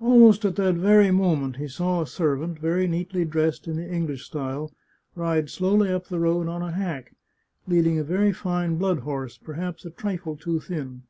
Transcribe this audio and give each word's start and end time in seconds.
Almost 0.00 0.44
at 0.44 0.54
that 0.54 0.76
very 0.76 1.10
moment 1.10 1.56
he 1.56 1.66
saw 1.66 2.02
a 2.02 2.06
servant, 2.06 2.60
very 2.60 2.86
neatly 2.86 3.24
dressed 3.24 3.66
in 3.66 3.74
the 3.74 3.90
English 3.92 4.24
style, 4.24 4.72
ride 5.16 5.50
slowly 5.50 5.90
up 5.90 6.06
the 6.06 6.20
road 6.20 6.46
on 6.46 6.62
a 6.62 6.70
hack, 6.70 7.16
leading 7.66 7.98
a 7.98 8.04
very 8.04 8.32
fine 8.32 8.76
blood 8.76 9.00
horse, 9.00 9.36
perhaps 9.38 9.84
a 9.84 9.90
trifle 9.90 10.36
too 10.36 10.60
thin. 10.60 11.02